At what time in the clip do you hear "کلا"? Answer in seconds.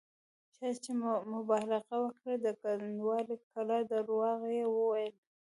3.51-3.79